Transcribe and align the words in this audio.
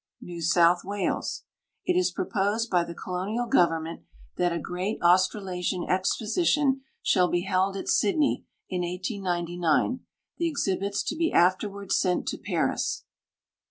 New 0.19 0.41
South 0.41 0.83
Wai.ks. 0.83 1.43
It 1.85 1.95
is 1.95 2.11
pi'oposed 2.11 2.71
by 2.71 2.83
the 2.83 2.95
colonial 2.95 3.45
government 3.45 4.01
that 4.35 4.51
a 4.51 4.57
great 4.57 4.97
Australasian 5.03 5.85
exposition 5.87 6.81
shall 7.03 7.27
be 7.27 7.41
held 7.41 7.77
at 7.77 7.87
Sydney 7.87 8.43
in 8.67 8.81
1899, 8.81 9.99
the 10.39 10.49
ex 10.49 10.65
hibits 10.67 11.05
to 11.05 11.15
be 11.15 11.31
afterward 11.31 11.91
sent 11.91 12.27
to 12.29 12.39
Paris. 12.39 13.03